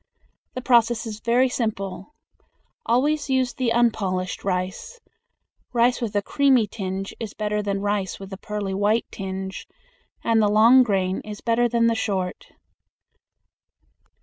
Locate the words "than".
7.61-7.81, 11.69-11.85